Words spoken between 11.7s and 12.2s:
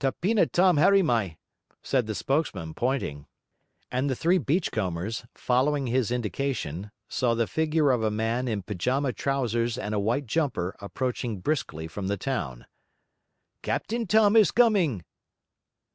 from the